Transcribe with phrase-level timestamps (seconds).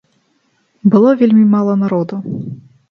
[0.95, 2.15] Было вельмі мала народу.